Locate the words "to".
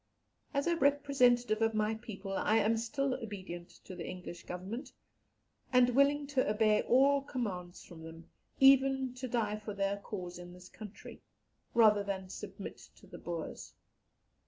3.85-3.95, 6.25-6.49, 9.13-9.27, 12.95-13.05